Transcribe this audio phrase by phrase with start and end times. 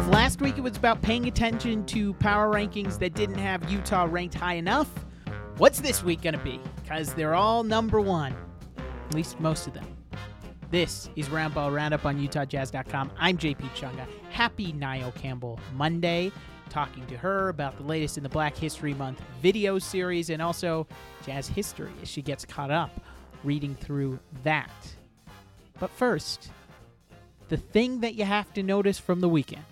[0.00, 4.08] If last week it was about paying attention to power rankings that didn't have Utah
[4.10, 4.88] ranked high enough,
[5.58, 6.58] what's this week going to be?
[6.82, 8.34] Because they're all number one,
[8.78, 9.84] at least most of them.
[10.70, 13.12] This is Roundball Roundup on UtahJazz.com.
[13.18, 14.06] I'm JP Chunga.
[14.30, 16.32] Happy Niall Campbell Monday.
[16.70, 20.86] Talking to her about the latest in the Black History Month video series and also
[21.26, 23.02] jazz history as she gets caught up
[23.44, 24.70] reading through that.
[25.78, 26.50] But first,
[27.50, 29.64] the thing that you have to notice from the weekend.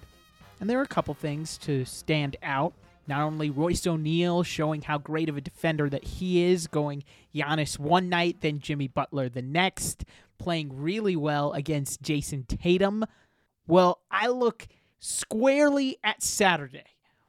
[0.60, 2.74] And there are a couple things to stand out.
[3.06, 7.78] Not only Royce O'Neale showing how great of a defender that he is, going Giannis
[7.78, 10.04] one night, then Jimmy Butler the next,
[10.38, 13.04] playing really well against Jayson Tatum.
[13.66, 14.66] Well, I look
[14.98, 16.84] squarely at Saturday,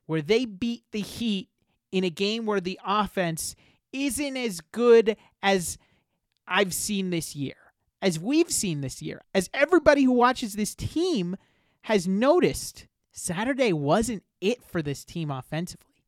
[0.05, 1.49] where they beat the Heat
[1.91, 3.55] in a game where the offense
[3.93, 5.77] isn't as good as
[6.47, 7.55] I've seen this year,
[8.01, 11.37] as we've seen this year, as everybody who watches this team
[11.83, 12.85] has noticed.
[13.11, 16.05] Saturday wasn't it for this team offensively,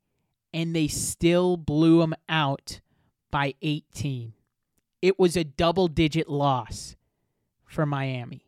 [0.53, 2.81] and they still blew them out
[3.29, 4.33] by 18.
[5.01, 6.95] It was a double digit loss
[7.65, 8.45] for Miami,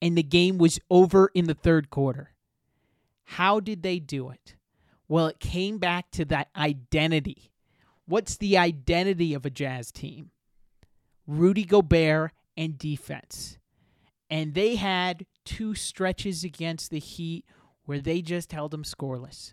[0.00, 2.30] and the game was over in the third quarter.
[3.24, 4.56] How did they do it?
[5.08, 7.50] Well, it came back to that identity.
[8.06, 10.30] What's the identity of a Jazz team?
[11.26, 13.58] Rudy Gobert and defense.
[14.28, 17.44] And they had two stretches against the Heat
[17.90, 19.52] where they just held them scoreless.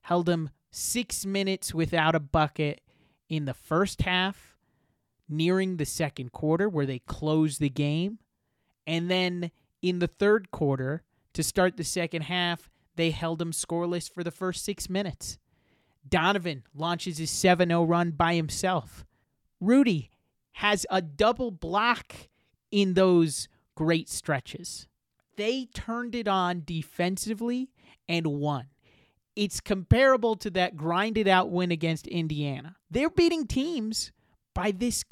[0.00, 2.80] Held them six minutes without a bucket
[3.28, 4.56] in the first half,
[5.28, 8.18] nearing the second quarter, where they closed the game.
[8.86, 9.50] And then
[9.82, 11.02] in the third quarter,
[11.34, 15.36] to start the second half, they held them scoreless for the first six minutes.
[16.08, 19.04] Donovan launches his 7 0 run by himself.
[19.60, 20.10] Rudy
[20.52, 22.14] has a double block
[22.70, 24.88] in those great stretches.
[25.36, 27.70] They turned it on defensively
[28.08, 28.66] and won.
[29.34, 32.76] It's comparable to that grinded out win against Indiana.
[32.90, 34.12] They're beating teams
[34.54, 35.04] by this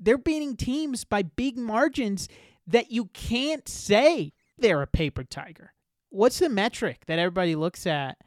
[0.00, 2.28] they're beating teams by big margins
[2.66, 5.72] that you can't say they're a paper tiger.
[6.08, 8.18] What's the metric that everybody looks at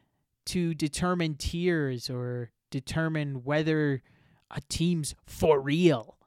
[0.47, 4.03] to determine tiers or determine whether
[4.51, 6.17] a team's for real?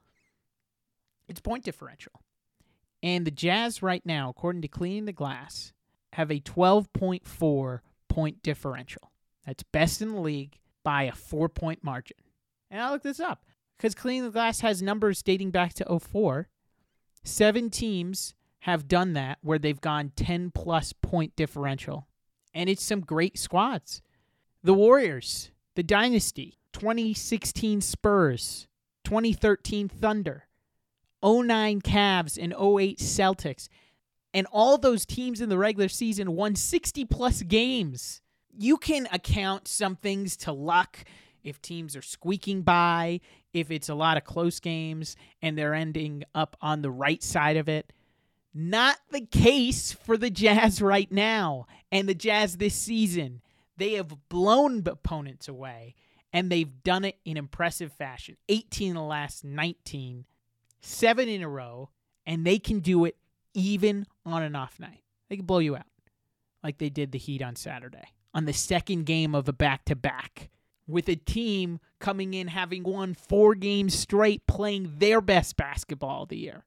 [1.28, 2.21] It's point differential.
[3.02, 5.72] And the Jazz right now, according to Cleaning the Glass,
[6.12, 9.12] have a 12.4 point differential.
[9.46, 12.18] That's best in the league by a four point margin.
[12.70, 13.44] And I looked this up
[13.76, 16.48] because Cleaning the Glass has numbers dating back to 04.
[17.24, 22.06] Seven teams have done that where they've gone 10 plus point differential.
[22.54, 24.02] And it's some great squads.
[24.62, 28.68] The Warriors, the Dynasty, 2016 Spurs,
[29.04, 30.44] 2013 Thunder,
[31.22, 33.68] 09 Cavs and 08 Celtics.
[34.34, 38.20] And all those teams in the regular season won 60 plus games.
[38.56, 41.04] You can account some things to luck
[41.42, 43.20] if teams are squeaking by,
[43.52, 47.56] if it's a lot of close games and they're ending up on the right side
[47.56, 47.92] of it.
[48.54, 53.40] Not the case for the Jazz right now and the Jazz this season.
[53.76, 55.94] They have blown opponents away
[56.32, 58.36] and they've done it in impressive fashion.
[58.48, 60.24] 18 in the last 19
[60.82, 61.88] seven in a row,
[62.26, 63.16] and they can do it
[63.54, 65.02] even on an off night.
[65.28, 65.86] They can blow you out
[66.62, 68.04] like they did the Heat on Saturday
[68.34, 70.50] on the second game of a back to back
[70.86, 76.28] with a team coming in having won four games straight playing their best basketball of
[76.28, 76.64] the year.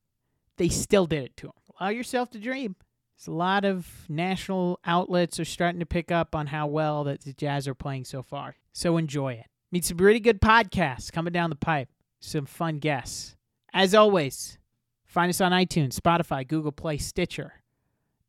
[0.58, 1.54] They still did it to them.
[1.80, 2.76] Allow yourself to dream.
[3.18, 7.22] There's a lot of national outlets are starting to pick up on how well that
[7.22, 8.56] the Jazz are playing so far.
[8.74, 9.46] So enjoy it.
[9.72, 11.90] Meet some pretty good podcasts coming down the pipe.
[12.20, 13.36] Some fun guests.
[13.78, 14.58] As always,
[15.06, 17.56] find us on iTunes, Spotify, Google Play, Stitcher,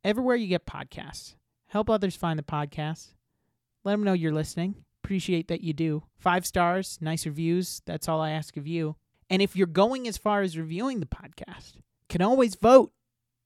[0.03, 1.37] everywhere you get podcasts.
[1.69, 3.15] Help others find the podcast.
[3.85, 4.75] Let them know you're listening.
[5.05, 6.03] Appreciate that you do.
[6.19, 7.81] Five stars, nice reviews.
[7.87, 8.97] That's all I ask of you.
[9.31, 11.75] And if you're going as far as reviewing the podcast,
[12.09, 12.91] can always vote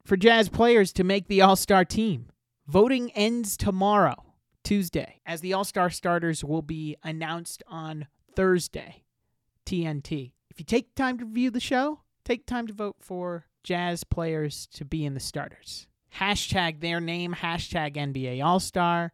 [0.03, 2.31] for Jazz players to make the All Star team.
[2.67, 4.25] Voting ends tomorrow,
[4.65, 9.05] Tuesday, as the All Star starters will be announced on Thursday,
[9.67, 14.69] TNT you take time to review the show, take time to vote for Jazz players
[14.75, 15.87] to be in the starters.
[16.17, 19.13] Hashtag their name, hashtag NBA All Star,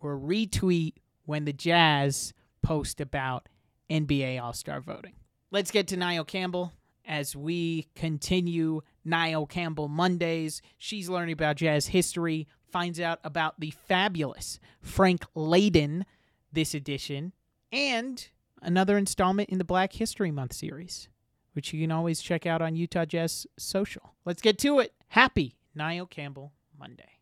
[0.00, 0.94] or retweet
[1.26, 2.32] when the Jazz
[2.62, 3.48] post about
[3.90, 5.12] NBA All Star voting.
[5.50, 6.72] Let's get to Niall Campbell
[7.06, 10.62] as we continue Niall Campbell Mondays.
[10.78, 16.04] She's learning about jazz history, finds out about the fabulous Frank Layden
[16.52, 17.34] this edition,
[17.72, 18.28] and
[18.62, 21.08] another installment in the Black History Month series,
[21.52, 24.14] which you can always check out on Utah Jazz Social.
[24.24, 24.94] Let's get to it.
[25.08, 27.18] Happy Niall Campbell Monday.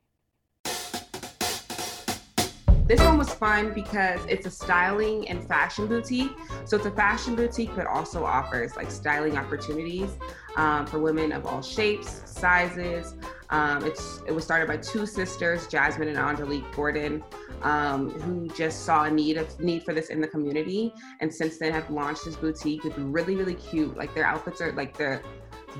[2.86, 6.30] This one was fun because it's a styling and fashion boutique.
[6.66, 10.10] So it's a fashion boutique, but also offers like styling opportunities
[10.56, 13.16] um, for women of all shapes, sizes.
[13.50, 17.24] Um, it's it was started by two sisters, Jasmine and Angelique Gordon,
[17.62, 21.58] um, who just saw a need of need for this in the community, and since
[21.58, 22.84] then have launched this boutique.
[22.84, 23.96] It's really really cute.
[23.96, 25.20] Like their outfits are like the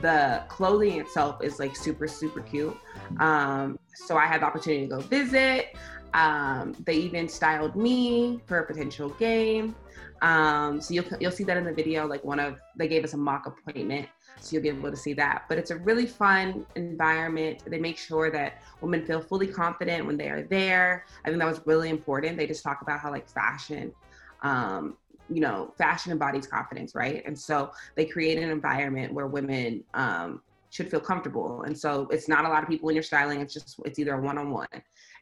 [0.03, 2.77] the clothing itself is like super super cute.
[3.19, 5.77] Um, so I had the opportunity to go visit.
[6.15, 9.75] Um, they even styled me for a potential game.
[10.23, 12.07] Um, so you'll you'll see that in the video.
[12.07, 14.09] Like one of they gave us a mock appointment,
[14.41, 15.45] so you'll be able to see that.
[15.49, 17.63] But it's a really fun environment.
[17.67, 21.05] They make sure that women feel fully confident when they are there.
[21.25, 22.37] I think that was really important.
[22.37, 23.93] They just talk about how like fashion.
[24.43, 24.97] Um,
[25.29, 27.21] you know, fashion embodies confidence, right?
[27.27, 30.41] And so they create an environment where women um,
[30.77, 31.63] should feel comfortable.
[31.63, 33.41] And so it's not a lot of people in your styling.
[33.41, 34.69] It's just it's either a one-on-one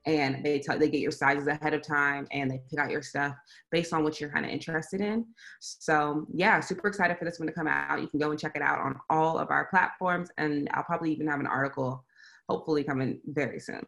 [0.05, 3.03] and they tell they get your sizes ahead of time and they pick out your
[3.03, 3.35] stuff
[3.71, 5.25] based on what you're kind of interested in.
[5.61, 8.01] So yeah, super excited for this one to come out.
[8.01, 11.13] You can go and check it out on all of our platforms, and I'll probably
[11.13, 12.05] even have an article,
[12.49, 13.87] hopefully coming very soon.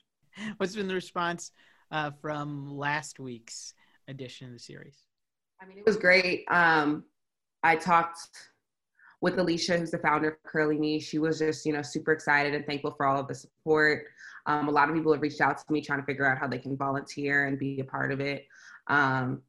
[0.58, 1.50] What's been the response
[1.90, 3.74] uh, from last week's
[4.06, 4.98] edition of the series?
[5.60, 6.44] I mean, it was great.
[6.48, 7.04] Um,
[7.62, 8.28] I talked
[9.20, 11.00] with Alicia, who's the founder of Curly Me.
[11.00, 14.04] She was just, you know, super excited and thankful for all of the support.
[14.46, 16.46] Um, a lot of people have reached out to me trying to figure out how
[16.46, 18.46] they can volunteer and be a part of it.
[18.88, 19.42] Um,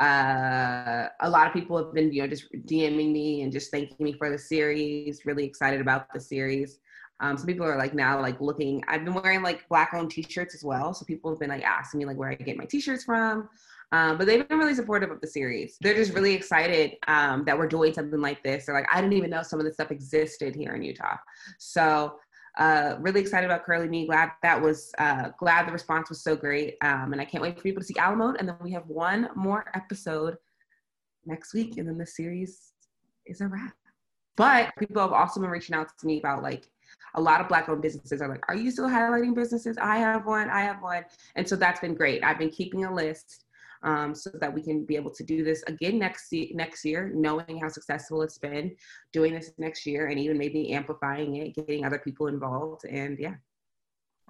[0.00, 3.96] uh, a lot of people have been, you know, just DMing me and just thanking
[3.98, 5.26] me for the series.
[5.26, 6.78] Really excited about the series.
[7.20, 8.82] Um, some people are like now like looking.
[8.88, 11.98] I've been wearing like black owned T-shirts as well, so people have been like asking
[11.98, 13.50] me like where I get my T-shirts from.
[13.92, 15.76] Um, but they've been really supportive of the series.
[15.80, 18.66] They're just really excited um, that we're doing something like this.
[18.66, 21.16] They're like, I didn't even know some of this stuff existed here in Utah.
[21.58, 22.14] So
[22.58, 24.06] uh, really excited about Curly Me.
[24.06, 27.56] Glad that was uh, glad the response was so great, um, and I can't wait
[27.56, 28.36] for people to see Alamode.
[28.38, 30.36] And then we have one more episode
[31.24, 32.72] next week, and then the series
[33.26, 33.74] is a wrap.
[34.36, 36.66] But people have also been reaching out to me about like
[37.14, 39.76] a lot of black-owned businesses are like, "Are you still highlighting businesses?
[39.80, 40.50] I have one.
[40.50, 41.04] I have one."
[41.36, 42.24] And so that's been great.
[42.24, 43.44] I've been keeping a list
[43.82, 47.58] um, so that we can be able to do this again next next year, knowing
[47.60, 48.74] how successful it's been,
[49.12, 53.34] doing this next year, and even maybe amplifying it, getting other people involved, and yeah.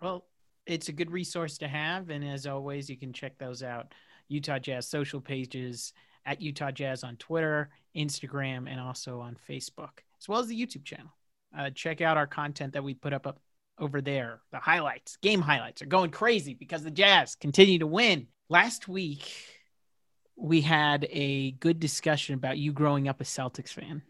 [0.00, 0.24] Well,
[0.66, 3.92] it's a good resource to have, and as always, you can check those out.
[4.28, 5.92] Utah Jazz social pages
[6.24, 10.84] at Utah Jazz on Twitter, Instagram, and also on Facebook, as well as the YouTube
[10.84, 11.12] channel.
[11.56, 13.40] Uh, check out our content that we put up, up
[13.78, 14.40] over there.
[14.52, 19.32] The highlights, game highlights, are going crazy because the Jazz continue to win last week
[20.36, 24.02] we had a good discussion about you growing up a Celtics fan.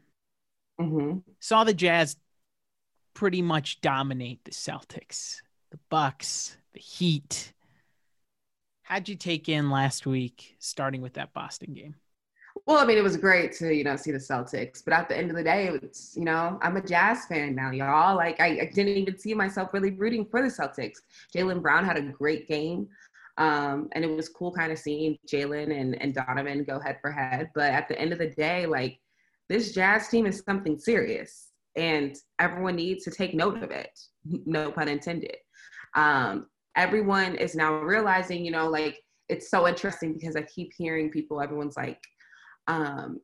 [0.81, 1.19] Mm-hmm.
[1.39, 2.17] Saw the Jazz
[3.15, 5.37] pretty much dominate the Celtics,
[5.71, 7.53] the Bucks, the Heat.
[8.83, 11.95] How'd you take in last week, starting with that Boston game?
[12.67, 15.17] Well, I mean, it was great to you know see the Celtics, but at the
[15.17, 18.17] end of the day, it's you know I'm a Jazz fan now, y'all.
[18.17, 20.99] Like I, I didn't even see myself really rooting for the Celtics.
[21.35, 22.89] Jaylen Brown had a great game.
[23.39, 27.11] Um, and it was cool kind of seeing Jalen and, and Donovan go head for
[27.11, 27.51] head.
[27.55, 28.99] But at the end of the day, like
[29.49, 33.99] this Jazz team is something serious and everyone needs to take note of it.
[34.45, 35.37] No pun intended.
[35.95, 36.47] Um,
[36.77, 41.41] everyone is now realizing, you know, like it's so interesting because I keep hearing people,
[41.41, 42.01] everyone's like,
[42.69, 43.21] um,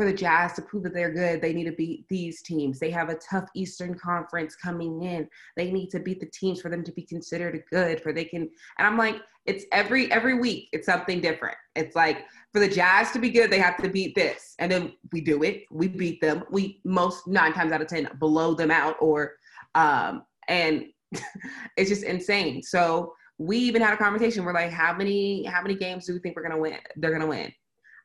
[0.00, 2.78] for the Jazz to prove that they're good, they need to beat these teams.
[2.78, 5.28] They have a tough Eastern Conference coming in.
[5.58, 8.00] They need to beat the teams for them to be considered good.
[8.00, 10.70] For they can, and I'm like, it's every every week.
[10.72, 11.58] It's something different.
[11.76, 14.94] It's like for the Jazz to be good, they have to beat this, and then
[15.12, 15.64] we do it.
[15.70, 16.44] We beat them.
[16.50, 19.34] We most nine times out of ten blow them out, or
[19.74, 20.86] um, and
[21.76, 22.62] it's just insane.
[22.62, 24.46] So we even had a conversation.
[24.46, 26.78] We're like, how many how many games do we think we're gonna win?
[26.96, 27.52] They're gonna win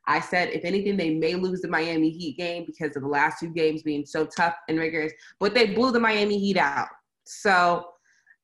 [0.06, 3.40] I said, if anything, they may lose the Miami Heat game because of the last
[3.40, 6.88] two games being so tough and rigorous, but they blew the Miami Heat out.
[7.24, 7.86] So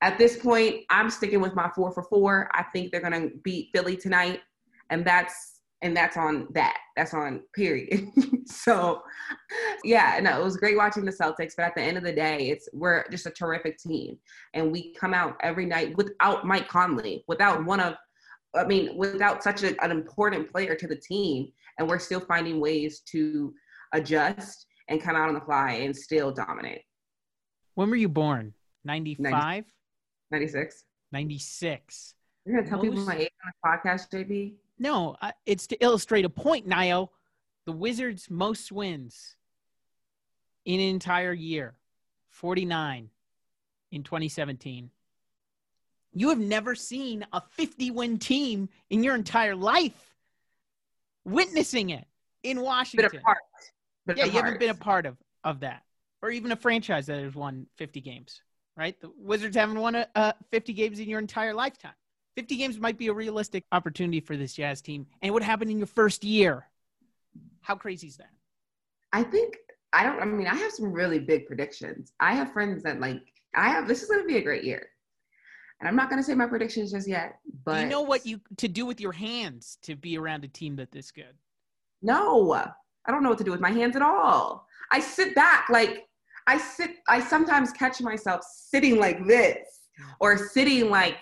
[0.01, 2.49] at this point, I'm sticking with my four for four.
[2.53, 4.41] I think they're going to beat Philly tonight.
[4.89, 6.77] And that's and that's on that.
[6.95, 8.07] That's on period.
[8.45, 9.03] so
[9.83, 12.49] yeah, no, it was great watching the Celtics, but at the end of the day,
[12.49, 14.17] it's we're just a terrific team.
[14.53, 17.95] And we come out every night without Mike Conley, without one of
[18.55, 22.59] I mean, without such a, an important player to the team, and we're still finding
[22.59, 23.53] ways to
[23.93, 26.81] adjust and come out on the fly and still dominate.
[27.75, 28.53] When were you born?
[28.85, 29.65] 95?
[30.31, 30.83] 96.
[31.11, 32.15] 96.
[32.45, 33.51] You're going to tell people my age on
[33.83, 34.53] the podcast, JP?
[34.77, 37.09] No, uh, it's to illustrate a point, Nio.
[37.65, 39.37] The Wizards' most wins
[40.65, 41.75] in an entire year
[42.29, 43.09] 49
[43.91, 44.89] in 2017.
[46.13, 50.13] You have never seen a 50 win team in your entire life
[51.25, 52.05] witnessing it
[52.43, 53.09] in Washington.
[53.11, 53.37] Bit apart.
[54.05, 54.33] Bit yeah, apart.
[54.33, 55.83] you haven't been a part of, of that.
[56.21, 58.41] Or even a franchise that has won 50 games,
[58.77, 58.99] right?
[59.01, 61.93] The Wizards haven't won a, uh, 50 games in your entire lifetime.
[62.35, 65.05] 50 games might be a realistic opportunity for this Jazz team.
[65.21, 66.67] And what happened in your first year.
[67.61, 68.29] How crazy is that?
[69.11, 69.57] I think
[69.93, 70.19] I don't.
[70.19, 72.11] I mean, I have some really big predictions.
[72.19, 73.21] I have friends that like.
[73.55, 73.87] I have.
[73.87, 74.87] This is going to be a great year,
[75.83, 77.39] and I'm not going to say my predictions just yet.
[77.65, 80.77] But you know what you to do with your hands to be around a team
[80.77, 81.35] that this good.
[82.01, 84.65] No, I don't know what to do with my hands at all.
[84.93, 86.07] I sit back like
[86.47, 86.91] I sit.
[87.09, 89.57] I sometimes catch myself sitting like this,
[90.21, 91.17] or sitting like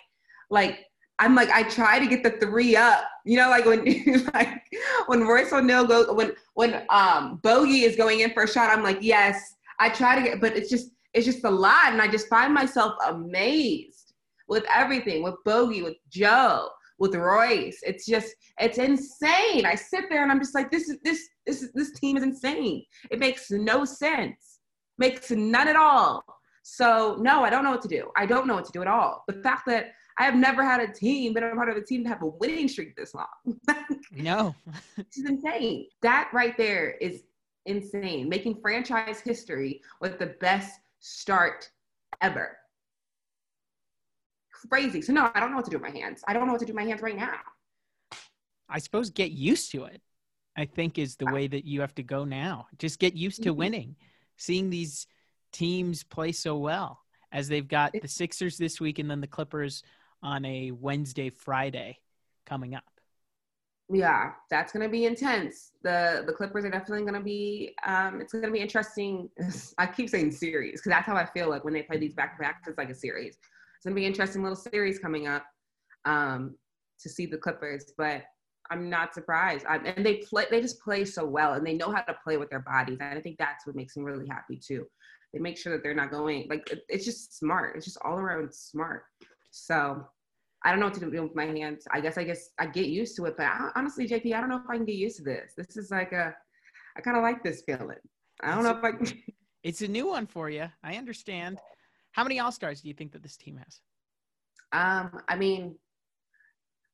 [0.52, 0.86] like
[1.18, 3.06] I'm like I try to get the three up.
[3.26, 3.84] You know, like when
[4.36, 4.62] like
[5.08, 8.84] when Royce O'Neale goes when when um Bogey is going in for a shot, I'm
[8.84, 12.08] like, yes, I try to get, but it's just it's just a lot, and I
[12.08, 14.01] just find myself amazed
[14.52, 16.68] with everything, with Bogey, with Joe,
[17.00, 17.80] with Royce.
[17.84, 19.66] It's just it's insane.
[19.66, 22.24] I sit there and I'm just like, this is this this is this team is
[22.24, 22.84] insane.
[23.10, 24.60] It makes no sense.
[24.98, 26.24] Makes none at all.
[26.64, 28.12] So no, I don't know what to do.
[28.18, 29.24] I don't know what to do at all.
[29.26, 32.04] The fact that I have never had a team, been a part of a team
[32.04, 33.28] to have a winning streak this long.
[34.12, 34.54] no.
[34.98, 35.88] this is insane.
[36.02, 37.24] That right there is
[37.68, 38.28] insane.
[38.28, 41.70] Making franchise history with the best start
[42.20, 42.58] ever.
[44.70, 45.02] Crazy.
[45.02, 46.24] So no, I don't know what to do with my hands.
[46.28, 47.40] I don't know what to do with my hands right now.
[48.70, 50.02] I suppose get used to it.
[50.58, 52.68] I think is the way that you have to go now.
[52.78, 53.96] Just get used to winning.
[54.38, 55.08] Seeing these
[55.52, 57.00] teams play so well
[57.32, 59.84] as they've got the Sixers this week and then the Clippers
[60.22, 62.00] on a Wednesday, Friday
[62.46, 62.84] coming up.
[63.90, 65.72] Yeah, that's gonna be intense.
[65.84, 67.76] The the Clippers are definitely gonna be.
[67.86, 69.30] Um, it's gonna be interesting.
[69.78, 72.38] I keep saying series because that's how I feel like when they play these back
[72.38, 72.68] to backs.
[72.68, 73.38] It's like a series.
[73.82, 75.44] It's gonna be an interesting little series coming up
[76.06, 76.54] um,
[77.00, 78.22] to see the Clippers, but
[78.70, 79.66] I'm not surprised.
[79.68, 80.46] I, and they play.
[80.52, 83.00] They just play so well, and they know how to play with their bodies.
[83.02, 84.86] And I think that's what makes me really happy too.
[85.34, 87.76] They make sure that they're not going like it, it's just smart.
[87.76, 89.02] It's just all around smart.
[89.50, 90.06] So
[90.64, 91.88] I don't know what to do with my hands.
[91.92, 94.50] I guess I guess I get used to it, but I, honestly, JP, I don't
[94.50, 95.54] know if I can get used to this.
[95.58, 96.36] This is like a,
[96.96, 97.98] I kind of like this feeling.
[98.44, 98.92] I don't know if I.
[98.92, 99.24] Can.
[99.64, 100.68] It's a new one for you.
[100.84, 101.58] I understand.
[102.12, 103.80] How many All Stars do you think that this team has?
[104.74, 105.76] Um, I mean,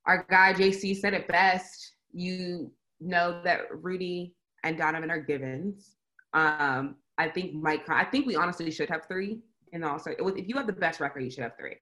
[0.05, 1.93] our guy JC said it best.
[2.13, 4.33] You know that Rudy
[4.63, 5.95] and Donovan are givens.
[6.33, 7.89] Um, I think Mike.
[7.89, 9.39] I think we honestly should have three
[9.74, 10.15] in All Star.
[10.17, 11.75] If you have the best record, you should have three.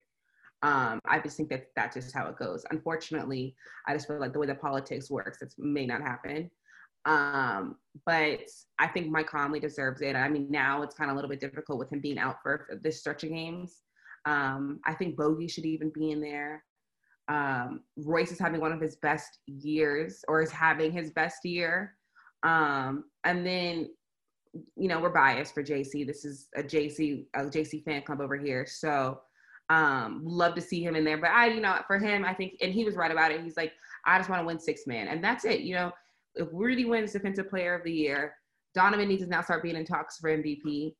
[0.63, 2.65] Um, I just think that that's just how it goes.
[2.71, 3.55] Unfortunately,
[3.87, 6.49] I just feel like the way the politics works, it may not happen.
[7.05, 8.41] Um, but
[8.79, 10.15] I think Mike Conley deserves it.
[10.15, 12.79] I mean, now it's kind of a little bit difficult with him being out for
[12.83, 13.81] this stretch of games.
[14.25, 16.63] Um, I think Bogey should even be in there.
[17.27, 21.95] Um, Royce is having one of his best years, or is having his best year.
[22.43, 23.89] Um, and then,
[24.75, 26.05] you know, we're biased for JC.
[26.05, 29.19] This is a JC a JC fan club over here, so
[29.69, 31.17] um, love to see him in there.
[31.17, 33.41] But I, you know, for him, I think, and he was right about it.
[33.41, 33.73] He's like,
[34.05, 35.61] I just want to win six man, and that's it.
[35.61, 35.91] You know,
[36.35, 38.35] if Rudy wins Defensive Player of the Year,
[38.73, 40.93] Donovan needs to now start being in talks for MVP,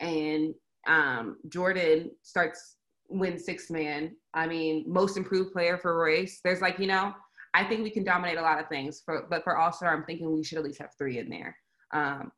[0.00, 0.54] and
[0.86, 2.76] um, Jordan starts
[3.08, 4.14] win six man.
[4.34, 6.40] I mean, most improved player for Royce.
[6.42, 7.12] There's like, you know,
[7.54, 9.02] I think we can dominate a lot of things.
[9.04, 11.56] For but for All Star, I'm thinking we should at least have three in there.
[11.92, 12.32] Um,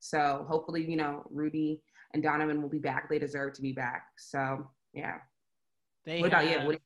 [0.00, 1.80] so hopefully, you know, Rudy
[2.14, 3.08] and Donovan will be back.
[3.08, 4.04] They deserve to be back.
[4.18, 5.16] So yeah.
[6.04, 6.66] They what about have, you?
[6.68, 6.80] What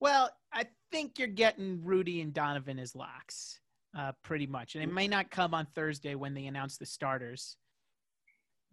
[0.00, 3.60] well, I think you're getting Rudy and Donovan as locks,
[3.96, 4.74] uh, pretty much.
[4.74, 7.56] And it may not come on Thursday when they announce the starters.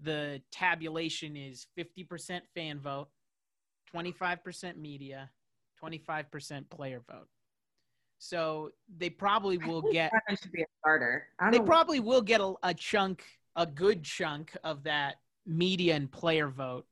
[0.01, 3.07] The tabulation is 50% fan vote,
[3.93, 5.29] 25% media,
[5.83, 7.27] 25% player vote.
[8.17, 10.11] So they probably will get.
[10.41, 11.27] should be a starter.
[11.51, 11.63] They know.
[11.65, 13.23] probably will get a, a chunk,
[13.55, 16.85] a good chunk of that media and player vote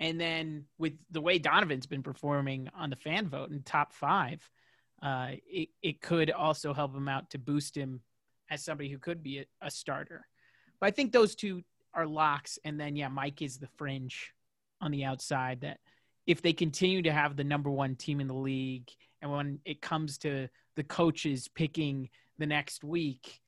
[0.00, 4.40] and then with the way Donovan's been performing on the fan vote in top five,
[5.02, 8.00] uh, it, it could also help him out to boost him
[8.50, 10.26] as somebody who could be a, a, starter.
[10.80, 11.62] But I think those two
[11.94, 12.58] are locks.
[12.64, 14.32] And then, yeah, Mike is the fringe
[14.80, 15.78] on the outside that
[16.26, 18.90] if they continue to have the number one team in the league,
[19.22, 23.40] and when it comes to the coaches picking the next week,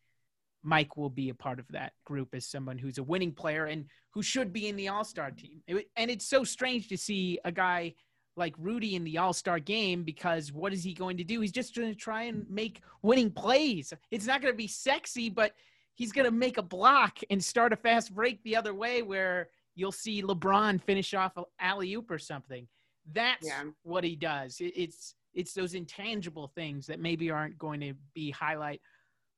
[0.62, 3.87] Mike will be a part of that group as someone who's a winning player and
[4.11, 5.61] who should be in the All Star team.
[5.66, 7.94] It, and it's so strange to see a guy
[8.37, 11.41] like Rudy in the All Star game because what is he going to do?
[11.41, 13.93] He's just going to try and make winning plays.
[14.11, 15.55] It's not going to be sexy, but
[15.95, 19.49] he's going to make a block and start a fast break the other way where
[19.75, 22.67] you'll see LeBron finish off an alley oop or something.
[23.12, 23.65] That's Yeah.
[23.83, 24.57] what he does.
[24.61, 28.83] It's it's those intangible things that maybe aren't going to be highlight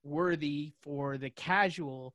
[0.03, 2.15] worthy for the casual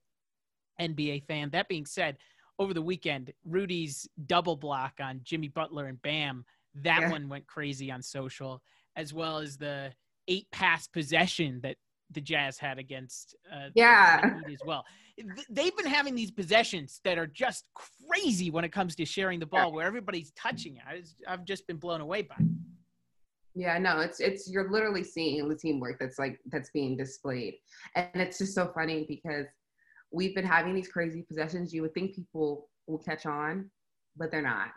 [0.82, 1.50] NBA fan.
[1.52, 2.18] That being said,
[2.58, 6.46] over the weekend, Rudy's double block on Jimmy Butler and Bam,
[6.76, 7.12] that Yeah.
[7.12, 8.62] one went crazy on social,
[8.96, 9.94] as well as the
[10.28, 11.78] eight pass possession that
[12.12, 14.40] the Jazz had against uh, Yeah.
[14.52, 14.86] as well.
[15.50, 19.46] They've been having these possessions that are just crazy when it comes to sharing the
[19.46, 20.84] ball, where everybody's touching it.
[21.00, 22.36] Was- I've just been blown away by.
[22.40, 22.48] it.
[23.56, 27.56] Yeah, no, it's it's you're literally seeing the teamwork that's like that's being displayed,
[27.96, 29.48] and it's just so funny because
[30.12, 31.74] we've been having these crazy possessions.
[31.74, 33.70] You would think people will catch on,
[34.16, 34.70] but they're not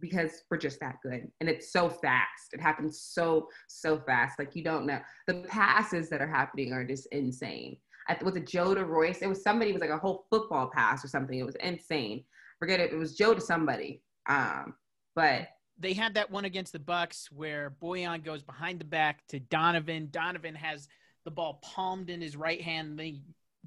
[0.00, 2.52] because we're just that good, and it's so fast.
[2.52, 4.38] It happens so so fast.
[4.38, 7.76] Like you don't know the passes that are happening are just insane.
[8.08, 9.18] I, was it Joe to Royce?
[9.18, 9.70] It was somebody.
[9.70, 11.38] It was like a whole football pass or something.
[11.38, 12.24] It was insane.
[12.58, 12.92] Forget it.
[12.92, 14.02] It was Joe to somebody.
[14.28, 14.74] Um,
[15.14, 19.38] but They had that one against the Bucks where Bojan goes behind the back to
[19.40, 20.08] Donovan.
[20.10, 20.88] Donovan has
[21.24, 22.98] the ball palmed in his right hand.
[22.98, 23.20] The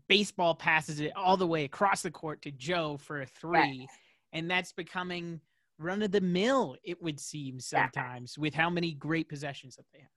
[0.07, 3.87] baseball passes it all the way across the court to Joe for a three,
[4.33, 5.39] and that's becoming
[5.81, 6.75] run of the mill.
[6.83, 7.61] It would seem Yeah.
[7.89, 10.09] sometimes with how many great possessions that they have.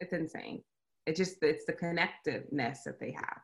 [0.00, 0.62] it's insane.
[1.06, 3.40] It just it's the connectiveness that they have.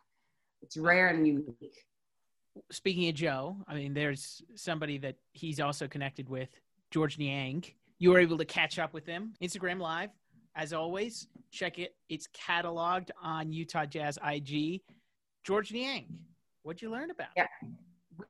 [0.62, 1.84] It's rare and unique.
[2.72, 6.48] speaking of Joe, I mean, there's somebody that he's also connected with,
[6.90, 7.62] George Niang.
[7.98, 9.34] You were able to catch up with him.
[9.42, 10.10] Instagram Live,
[10.54, 11.28] as always.
[11.50, 11.94] Check it.
[12.08, 14.80] It's cataloged on Utah Jazz IG.
[15.44, 16.06] George Niang,
[16.62, 17.28] what'd you learn about?
[17.36, 17.46] Yeah.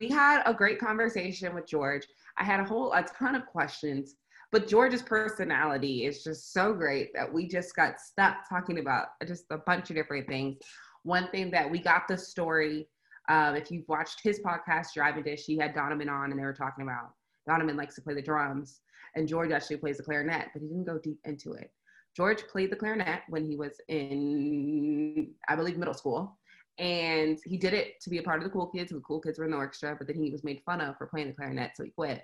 [0.01, 2.07] We had a great conversation with George.
[2.37, 4.17] I had a whole a ton of questions,
[4.53, 9.45] but George's personality is just so great that we just got stuck talking about just
[9.51, 10.57] a bunch of different things.
[11.03, 12.89] One thing that we got the story.
[13.29, 16.53] Um, if you've watched his podcast, Driving Dish, he had Donovan on, and they were
[16.53, 17.11] talking about
[17.47, 18.81] Donovan likes to play the drums,
[19.15, 21.71] and George actually plays the clarinet, but he didn't go deep into it.
[22.17, 26.39] George played the clarinet when he was in, I believe, middle school
[26.79, 28.91] and he did it to be a part of the cool kids.
[28.91, 31.07] The cool kids were in the orchestra, but then he was made fun of for
[31.07, 32.23] playing the clarinet, so he quit.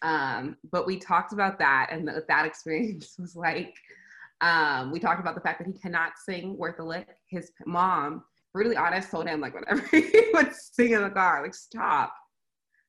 [0.00, 3.74] Um, but we talked about that, and th- that experience was like,
[4.40, 7.08] um, we talked about the fact that he cannot sing worth a lick.
[7.28, 11.54] His mom, brutally honest, told him like whenever he would sing in the car, like
[11.54, 12.12] stop,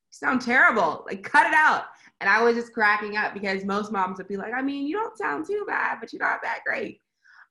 [0.10, 1.86] you sound terrible, like cut it out.
[2.22, 4.96] And I was just cracking up because most moms would be like, I mean, you
[4.96, 7.00] don't sound too bad, but you're not that great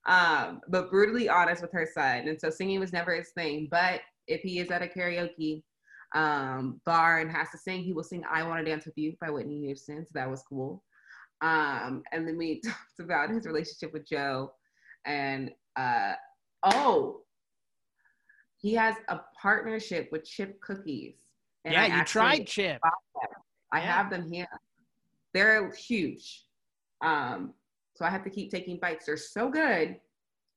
[0.05, 2.27] um, but brutally honest with her son.
[2.27, 3.67] And so singing was never his thing.
[3.71, 5.63] But if he is at a karaoke
[6.13, 9.13] um, bar and has to sing, he will sing I Want to Dance with You
[9.21, 10.05] by Whitney Houston.
[10.05, 10.83] So that was cool.
[11.41, 14.51] Um, and then we talked about his relationship with Joe.
[15.05, 16.13] And uh,
[16.63, 17.21] oh,
[18.57, 21.15] he has a partnership with Chip Cookies.
[21.65, 22.79] And yeah, I you tried Chip.
[23.71, 23.79] I Yeah.
[23.79, 24.47] have them here.
[25.33, 26.45] They're huge.
[27.01, 27.53] Um,
[27.93, 29.05] so I have to keep taking bites.
[29.05, 29.97] They're so good,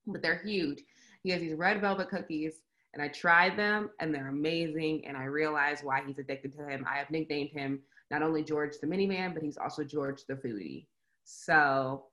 [0.07, 0.83] but they're huge.
[1.23, 2.63] He has these red velvet cookies,
[2.95, 5.07] and I tried them, and they're amazing.
[5.07, 6.87] And I realize why he's addicted to him.
[6.91, 10.87] I have nicknamed him not only George the Minivan, but he's also George the Foodie.
[11.25, 12.05] So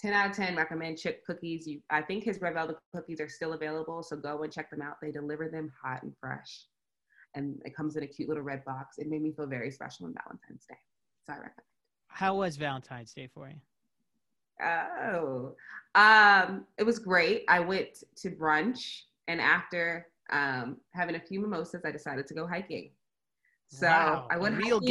[0.00, 1.66] 10 out of 10 recommend chip cookies.
[1.66, 4.82] You, I think his red velvet cookies are still available, so go and check them
[4.82, 4.96] out.
[5.00, 6.66] They deliver them hot and fresh.
[7.34, 8.98] And it comes in a cute little red box.
[8.98, 10.76] It made me feel very special on Valentine's Day.
[11.24, 11.66] So I recommend.
[12.08, 13.56] How was Valentine's Day for you?
[14.62, 15.54] Oh,
[15.94, 17.44] um, it was great.
[17.48, 22.46] I went to brunch, and after um, having a few mimosas, I decided to go
[22.46, 22.90] hiking.
[23.68, 24.86] So Wow, I went real for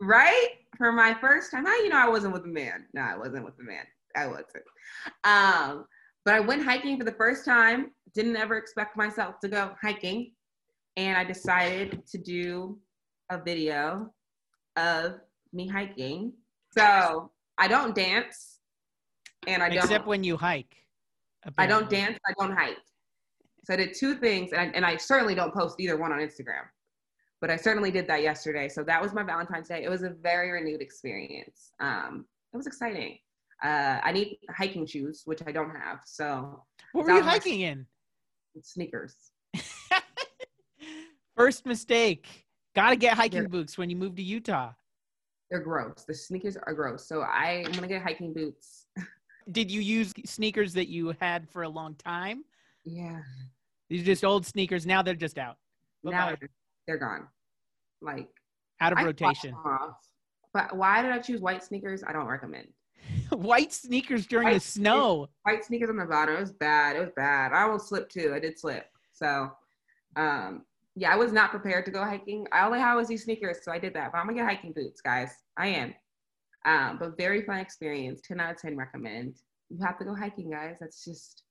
[0.00, 1.66] right for my first time.
[1.66, 2.86] How you know I wasn't with a man?
[2.94, 3.84] No, I wasn't with a man.
[4.16, 4.64] I wasn't.
[5.24, 5.86] Um,
[6.24, 7.92] but I went hiking for the first time.
[8.14, 10.32] Didn't ever expect myself to go hiking,
[10.96, 12.78] and I decided to do
[13.30, 14.12] a video
[14.76, 15.20] of
[15.52, 16.32] me hiking.
[16.76, 18.58] So I don't dance,
[19.46, 19.78] and I don't.
[19.78, 20.74] Except when you hike.
[21.58, 22.18] I don't dance.
[22.26, 22.76] I don't hike.
[23.64, 26.18] So I did two things, and I, and I certainly don't post either one on
[26.18, 26.64] Instagram.
[27.40, 28.68] But I certainly did that yesterday.
[28.68, 29.82] So that was my Valentine's Day.
[29.84, 31.72] It was a very renewed experience.
[31.80, 33.18] Um, it was exciting.
[33.62, 36.00] Uh, I need hiking shoes, which I don't have.
[36.06, 37.86] So What were you hiking in?
[38.62, 39.14] sneakers.
[41.36, 42.26] First mistake.
[42.74, 43.48] Got to get hiking Yeah.
[43.48, 44.72] boots when you move to Utah.
[45.50, 46.04] They're gross.
[46.06, 47.06] The sneakers are gross.
[47.06, 48.86] So I, I'm gonna get hiking boots.
[49.52, 52.44] Did you use sneakers that you had for a long time?
[52.84, 53.18] Yeah.
[53.88, 54.86] These are just old sneakers.
[54.86, 55.56] Now they're just out.
[56.04, 56.36] Now Bye-bye.
[56.40, 56.48] they're,
[56.86, 57.26] they're gone.
[58.00, 58.28] Like
[58.80, 59.54] Out of I rotation.
[59.54, 59.96] off.
[60.54, 62.02] But why did I choose white sneakers?
[62.06, 62.68] I don't recommend.
[63.30, 65.28] White sneakers during the White snow.
[65.44, 66.34] white sneakers on the bottom.
[66.36, 66.96] It was bad.
[66.96, 67.52] It was bad.
[67.52, 68.32] I almost slipped too.
[68.34, 68.86] I did slip.
[69.12, 69.50] So,
[70.16, 70.64] um,
[70.96, 72.46] yeah, I was not prepared to go hiking.
[72.52, 74.12] I had was these sneakers, so I did that.
[74.12, 75.30] But I'm gonna get hiking boots, guys.
[75.56, 75.94] I am.
[76.64, 78.20] Um, but very fun experience.
[78.26, 79.36] 10 out of 10 recommend.
[79.70, 80.76] You have to go hiking, guys.
[80.80, 81.42] That's just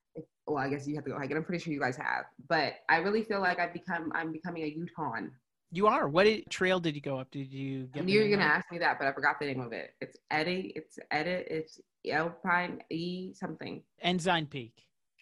[0.47, 1.37] well, I guess you have to go hiking.
[1.37, 2.25] I'm pretty sure you guys have.
[2.47, 5.31] But I really feel like I've become I'm becoming a Utahn.
[5.71, 6.09] You are.
[6.09, 7.29] What did, trail did you go up?
[7.29, 8.07] Did you get?
[8.09, 9.91] You were gonna ask me that, but I forgot the name of it.
[10.01, 10.73] It's Eddie.
[10.75, 11.47] It's Edit.
[11.49, 11.79] It's
[12.11, 13.83] Alpine E something.
[14.01, 14.73] Ensign Peak.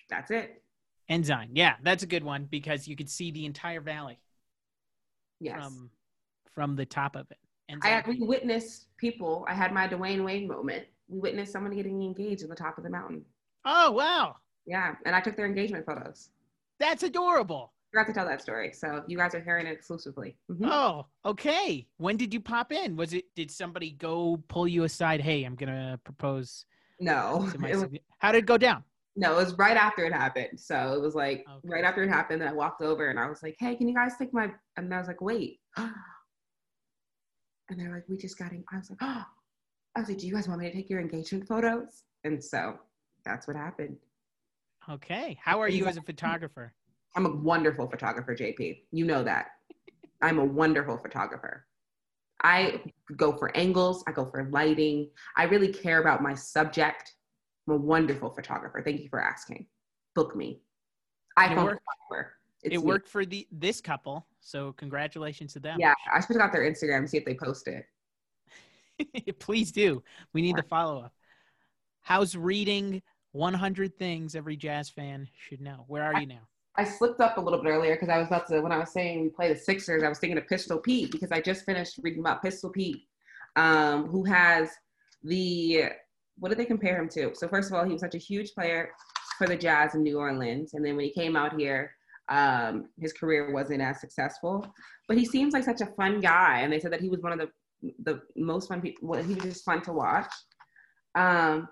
[0.10, 0.62] That's it.
[1.10, 1.52] Ensign.
[1.54, 4.20] Yeah, that's a good one because you could see the entire valley.
[5.40, 5.64] Yes.
[5.64, 5.90] From
[6.54, 7.38] from the top of it.
[7.70, 9.46] Ensign I we witnessed people.
[9.48, 10.86] I had my Dwayne Wayne moment.
[11.08, 13.24] We witnessed someone getting engaged at the top of the mountain.
[13.64, 14.36] Oh wow!
[14.66, 16.30] Yeah, and I took their engagement photos.
[16.80, 17.74] That's adorable.
[17.74, 20.36] I forgot to tell that story, so you guys are hearing it exclusively.
[20.52, 20.66] Mm-hmm.
[20.66, 21.88] Oh, okay.
[21.98, 22.98] When did you pop in?
[22.98, 23.26] Was it?
[23.34, 25.22] Did somebody go pull you aside?
[25.22, 26.66] Hey, I'm gonna propose.
[27.00, 27.50] No.
[27.60, 27.86] Was,
[28.18, 28.84] how did it go down?
[29.18, 30.60] No, it was right after it happened.
[30.60, 31.68] So it was like okay.
[31.68, 33.96] right after it happened that I walked over and I was like, "Hey, can you
[33.96, 35.90] guys take my?" And I was like, "Wait." and
[37.76, 38.64] they're like, "We just got." In.
[38.72, 39.24] I was like, "Oh."
[39.96, 42.78] I was like, "Do you guys want me to take your engagement photos?" And so
[43.26, 43.98] that's what happened.
[44.88, 45.38] Okay.
[45.42, 46.74] How are you as a photographer?
[47.16, 48.84] I'm a wonderful photographer, JP.
[48.92, 49.48] You know that.
[50.22, 51.66] I'm a wonderful photographer.
[52.44, 52.84] I
[53.16, 55.10] go for angles, I go for lighting.
[55.36, 57.16] I really care about my subject.
[57.68, 58.82] I'm a wonderful photographer.
[58.82, 59.66] Thank you for asking.
[60.16, 60.62] Book me.
[61.36, 61.84] I worked,
[62.64, 65.78] it worked for the this couple, so congratulations to them.
[65.80, 67.86] Yeah, I should have got their Instagram and see if they post it.
[69.40, 70.04] Please do.
[70.34, 71.14] We need the follow up.
[72.02, 73.04] How's reading
[73.34, 75.86] 100 things every jazz fan should know.
[75.88, 76.48] Where are you now?
[76.76, 78.92] I slipped up a little bit earlier because I was about to, when I was
[78.92, 82.00] saying we play the Sixers, I was thinking of Pistol Pete because I just finished
[82.02, 83.04] reading about Pistol Pete,
[83.56, 84.70] um, who has
[85.24, 85.86] the,
[86.40, 87.32] what did they compare him to?
[87.34, 88.92] So, first of all, he was such a huge player
[89.38, 90.74] for the Jazz in New Orleans.
[90.74, 91.92] And then when he came out here,
[92.30, 94.66] um, his career wasn't as successful.
[95.08, 96.60] But he seems like such a fun guy.
[96.62, 97.50] And they said that he was one of the,
[98.04, 100.32] the most fun people, he was just fun to watch.
[101.16, 101.68] Um,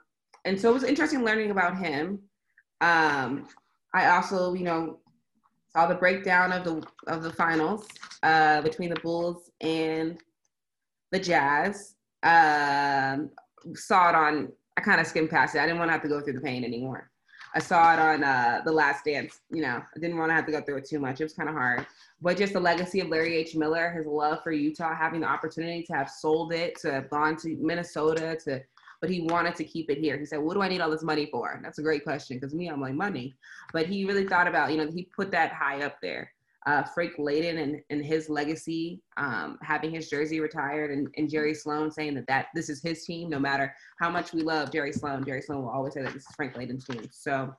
[0.45, 2.19] and so it was interesting learning about him.
[2.81, 3.47] Um,
[3.93, 4.99] I also, you know,
[5.69, 7.87] saw the breakdown of the of the finals
[8.23, 10.17] uh, between the Bulls and
[11.11, 11.95] the Jazz.
[12.23, 13.31] Um,
[13.73, 14.51] saw it on.
[14.77, 15.59] I kind of skimmed past it.
[15.59, 17.09] I didn't want to have to go through the pain anymore.
[17.53, 19.39] I saw it on uh, the Last Dance.
[19.49, 21.21] You know, I didn't want to have to go through it too much.
[21.21, 21.87] It was kind of hard.
[22.21, 23.55] But just the legacy of Larry H.
[23.55, 27.37] Miller, his love for Utah, having the opportunity to have sold it, to have gone
[27.37, 28.61] to Minnesota, to
[29.01, 30.17] but he wanted to keep it here.
[30.17, 31.59] He said, What do I need all this money for?
[31.63, 33.35] That's a great question because me, I'm like, money.
[33.73, 36.31] But he really thought about, you know, he put that high up there.
[36.65, 41.53] Uh, Frank Layden and, and his legacy, um, having his jersey retired, and, and Jerry
[41.53, 44.91] Sloan saying that, that this is his team, no matter how much we love Jerry
[44.91, 45.23] Sloan.
[45.23, 47.07] Jerry Sloan will always say that this is Frank Layden's team.
[47.11, 47.53] So,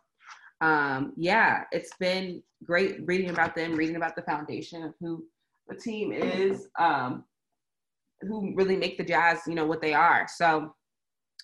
[0.60, 5.24] um, yeah, it's been great reading about them, reading about the foundation of who
[5.68, 7.24] the team is, um,
[8.22, 10.26] who really make the Jazz, you know, what they are.
[10.28, 10.74] So,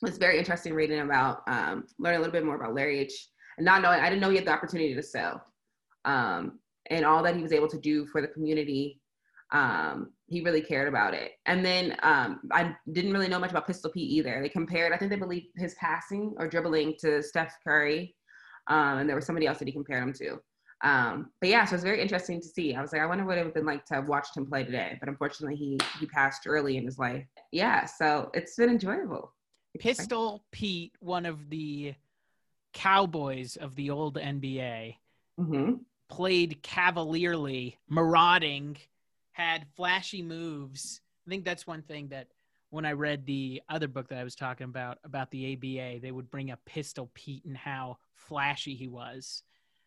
[0.05, 3.29] it's very interesting reading about um, learning a little bit more about Larry H.
[3.57, 5.45] And not knowing, I didn't know he had the opportunity to sell,
[6.05, 6.59] um,
[6.91, 9.01] and all that he was able to do for the community.
[9.51, 11.33] Um, he really cared about it.
[11.45, 14.41] And then um, I didn't really know much about Pistol Pete either.
[14.41, 18.17] They compared, I think they believe his passing or dribbling to Steph Curry,
[18.69, 20.39] um, and there was somebody else that he compared him to.
[20.83, 22.75] Um, but yeah, so it's very interesting to see.
[22.75, 24.47] I was like, I wonder what it would have been like to have watched him
[24.47, 24.97] play today.
[24.99, 27.25] But unfortunately, he he passed early in his life.
[27.53, 29.33] Yeah, so it's been enjoyable.
[29.79, 31.95] Pistol Pete, one of the
[32.73, 34.97] cowboys of the old NBA,
[35.39, 35.75] mm-hmm.
[36.13, 38.77] Played cavalierly, marauding,
[39.33, 41.01] had flashy moves.
[41.27, 42.29] I think that's one thing that
[42.69, 46.13] when I read the other book that I was talking about, about the ABA, they
[46.13, 49.43] would bring up Pistol Pete and how flashy he was,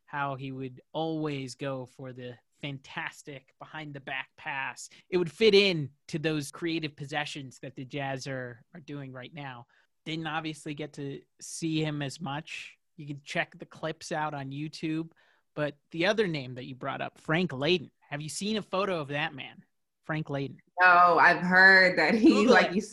[0.07, 4.89] how he would always go for the fantastic behind the back pass.
[5.11, 9.33] It would fit in to those creative possessions that the Jazz are, are doing right
[9.33, 9.67] now.
[10.07, 12.77] Didn't obviously get to see him as much.
[12.97, 15.09] You can check the clips out on YouTube.
[15.55, 17.89] But the other name that you brought up, Frank Layden.
[18.09, 19.63] Have you seen a photo of that man,
[20.03, 20.57] Frank Layden?
[20.79, 22.75] No, I've heard that he Google like it.
[22.75, 22.83] you.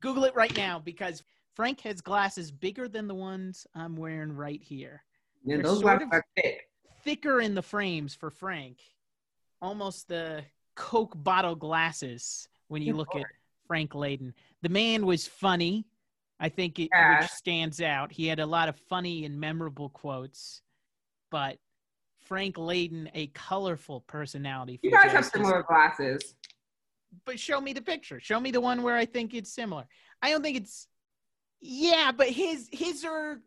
[0.00, 1.22] Google it right now because
[1.54, 5.02] Frank has glasses bigger than the ones I'm wearing right here.
[5.44, 6.68] Yeah, those glasses are thick.
[7.02, 8.78] Thicker in the frames for Frank
[9.60, 13.24] almost the Coke bottle glasses when you look at
[13.66, 14.32] Frank Layden.
[14.62, 15.86] The man was funny.
[16.38, 17.20] I think it yeah.
[17.20, 18.12] which stands out.
[18.12, 20.60] He had a lot of funny and memorable quotes,
[21.30, 21.58] but
[22.26, 24.80] Frank Layden, a colorful personality.
[24.82, 26.34] You guys have similar glasses.
[27.24, 28.20] But show me the picture.
[28.20, 29.84] Show me the one where I think it's similar.
[30.22, 30.88] I don't think it's.
[31.60, 33.40] Yeah, but his his are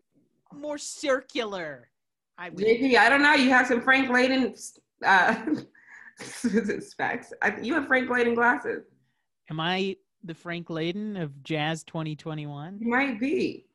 [0.54, 1.90] more circular.
[2.38, 2.64] I would.
[2.64, 3.34] JP, I don't know.
[3.34, 4.58] You have some Frank Layden
[5.06, 5.36] uh,
[6.82, 7.34] specs.
[7.42, 8.86] I, you have Frank Layden glasses.
[9.50, 12.80] Am I the Frank Layden of Jazz 2021?
[12.80, 13.66] He might be.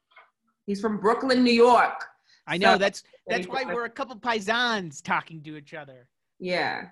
[0.66, 2.06] He's from Brooklyn, New York.
[2.46, 6.08] I know So- that's that's why we're a couple paisans talking to each other.
[6.38, 6.88] Yeah.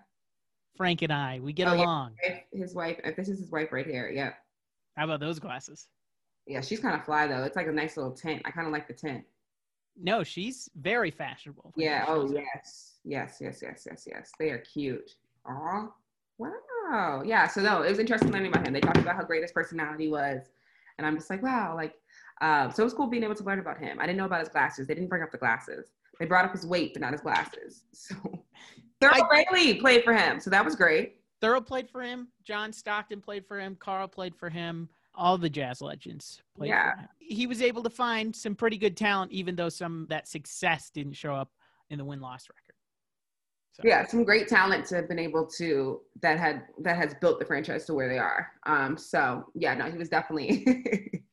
[0.76, 2.14] Frank and I, we get Oh, along.
[2.22, 2.98] If His wife.
[3.04, 4.10] If uh, this is his wife right here.
[4.10, 4.32] Yeah.
[4.96, 5.88] How about those glasses?
[6.46, 6.62] Yeah.
[6.62, 7.42] She's kind of fly though.
[7.44, 8.40] It's like a nice little tint.
[8.46, 9.24] I kind of like the tint.
[10.00, 11.74] No, she's very fashionable.
[11.76, 12.06] Yeah.
[12.08, 12.94] Oh yes.
[13.04, 13.36] Yes.
[13.40, 13.60] Yes.
[13.62, 13.84] Yes.
[13.86, 14.08] Yes.
[14.10, 14.32] Yes.
[14.38, 15.16] They are cute.
[15.46, 15.88] Aw.
[16.38, 17.22] Wow.
[17.26, 17.46] Yeah.
[17.46, 18.72] So no, it was interesting learning about him.
[18.72, 20.50] They talked about how great his personality was,
[20.98, 21.74] and I'm just like, wow.
[21.76, 21.94] Like,
[22.42, 23.98] um, so it was cool being able to learn about him.
[24.00, 24.86] I didn't know about his glasses.
[24.86, 25.92] They didn't bring up the glasses.
[26.18, 27.84] They brought up his weight, but not his glasses.
[27.94, 31.16] So, Thurl Bailey played for him, so that was great.
[31.42, 32.28] Thurl played for him.
[32.44, 33.76] John Stockton played for him.
[33.80, 34.88] Carl played for him.
[35.16, 36.92] All the jazz legends played Yeah.
[36.92, 37.08] for him.
[37.18, 40.90] He was able to find some pretty good talent, even though some of that success
[40.90, 41.50] didn't show up
[41.90, 42.76] in the win loss record.
[43.72, 47.38] So, yeah some great talent to have been able to that had that has built
[47.38, 50.66] the franchise to where they are um so yeah no he was definitely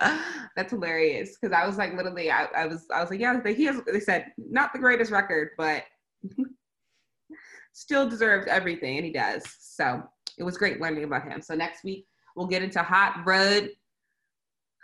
[0.56, 3.64] that's hilarious because i was like literally I, I was i was like yeah he
[3.64, 5.84] has they said not the greatest record but
[7.72, 10.02] still deserves everything and he does so
[10.38, 13.68] it was great learning about him so next week we'll get into hot rod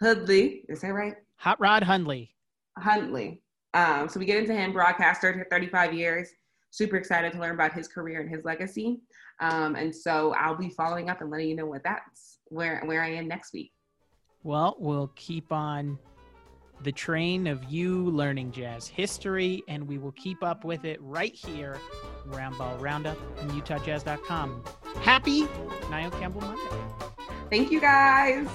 [0.01, 0.65] Hudley.
[0.69, 1.15] Is that right?
[1.37, 2.35] Hot Rod Hundley.
[2.79, 3.43] Huntley.
[3.75, 6.31] Um, so we get into him, broadcaster, 35 years.
[6.71, 9.01] Super excited to learn about his career and his legacy.
[9.41, 13.03] Um, and so I'll be following up and letting you know what that's where where
[13.03, 13.73] I am next week.
[14.43, 15.99] Well, we'll keep on
[16.83, 21.35] the train of you learning jazz history, and we will keep up with it right
[21.35, 21.79] here,
[22.29, 24.65] Roundball Roundup and UtahJazz.com.
[25.03, 25.47] Happy
[25.91, 26.63] Niall Campbell Monday.
[27.51, 28.49] Thank you guys.